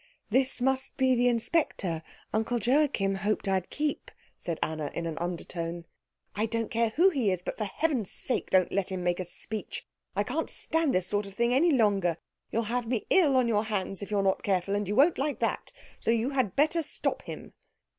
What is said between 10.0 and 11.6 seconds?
I can't stand this sort of thing